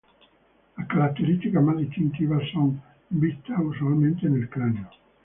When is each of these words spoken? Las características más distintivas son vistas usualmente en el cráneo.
Las 0.77 0.87
características 0.87 1.61
más 1.63 1.77
distintivas 1.77 2.41
son 2.51 2.81
vistas 3.11 3.59
usualmente 3.61 4.25
en 4.25 4.33
el 4.33 4.49
cráneo. 4.49 4.89